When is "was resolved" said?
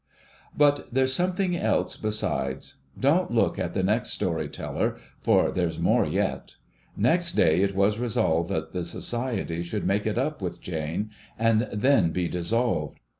7.75-8.49